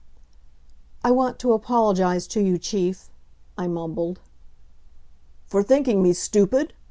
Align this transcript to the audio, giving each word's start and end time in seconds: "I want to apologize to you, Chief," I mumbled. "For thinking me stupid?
"I 1.03 1.11
want 1.11 1.37
to 1.37 1.53
apologize 1.53 2.25
to 2.29 2.41
you, 2.41 2.57
Chief," 2.57 3.11
I 3.55 3.67
mumbled. 3.67 4.19
"For 5.45 5.61
thinking 5.61 6.01
me 6.01 6.11
stupid? 6.13 6.73